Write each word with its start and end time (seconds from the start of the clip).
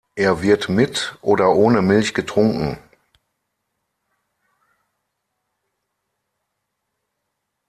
Er 0.15 0.41
wird 0.41 0.67
mit 0.67 1.15
oder 1.21 1.51
ohne 1.55 1.83
Milch 1.83 2.15
getrunken. 2.15 2.79